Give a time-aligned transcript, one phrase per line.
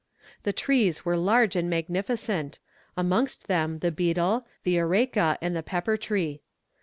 [0.41, 2.57] The trees were large and magnificent,
[2.97, 6.41] amongst them the betel, the areca, and the pepper tree.